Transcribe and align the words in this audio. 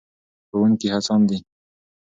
ښوونکي 0.49 0.87
هڅاند 0.93 1.23
دي. 1.29 1.37